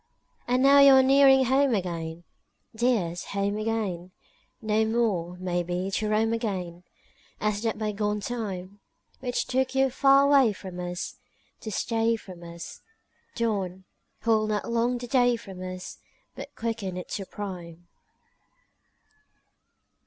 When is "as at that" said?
7.39-7.77